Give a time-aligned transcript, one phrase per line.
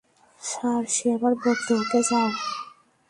[0.41, 2.29] Sir, সে আমার বন্ধু- ওকে যাও।